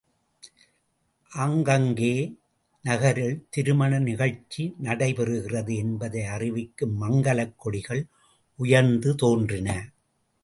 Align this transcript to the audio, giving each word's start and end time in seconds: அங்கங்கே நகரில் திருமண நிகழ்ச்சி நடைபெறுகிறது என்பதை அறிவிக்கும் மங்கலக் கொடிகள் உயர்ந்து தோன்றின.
அங்கங்கே 1.31 2.13
நகரில் 2.85 3.35
திருமண 3.49 3.99
நிகழ்ச்சி 3.99 4.63
நடைபெறுகிறது 4.83 5.73
என்பதை 5.75 6.23
அறிவிக்கும் 6.25 6.95
மங்கலக் 6.95 7.59
கொடிகள் 7.59 8.01
உயர்ந்து 8.59 9.15
தோன்றின. 9.15 9.69